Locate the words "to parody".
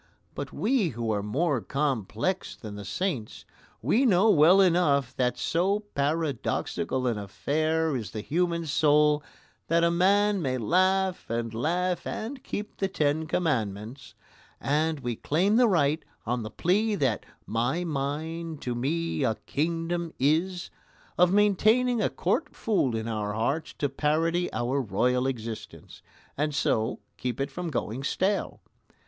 23.73-24.51